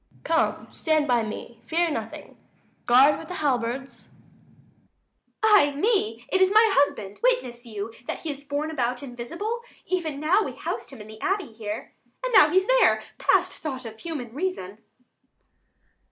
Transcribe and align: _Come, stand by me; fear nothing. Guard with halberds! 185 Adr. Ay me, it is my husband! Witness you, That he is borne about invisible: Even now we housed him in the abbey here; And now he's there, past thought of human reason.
_Come, 0.23 0.67
stand 0.71 1.07
by 1.07 1.21
me; 1.21 1.59
fear 1.63 1.91
nothing. 1.91 2.35
Guard 2.87 3.19
with 3.19 3.29
halberds! 3.29 4.09
185 5.41 5.43
Adr. 5.43 5.43
Ay 5.43 5.79
me, 5.79 6.25
it 6.29 6.41
is 6.41 6.51
my 6.51 6.67
husband! 6.73 7.19
Witness 7.21 7.67
you, 7.67 7.93
That 8.07 8.21
he 8.21 8.31
is 8.31 8.43
borne 8.43 8.71
about 8.71 9.03
invisible: 9.03 9.59
Even 9.85 10.19
now 10.19 10.41
we 10.41 10.53
housed 10.53 10.89
him 10.91 11.01
in 11.01 11.07
the 11.07 11.21
abbey 11.21 11.51
here; 11.53 11.93
And 12.23 12.33
now 12.35 12.49
he's 12.49 12.65
there, 12.65 13.03
past 13.19 13.53
thought 13.59 13.85
of 13.85 13.99
human 13.99 14.33
reason. 14.33 14.79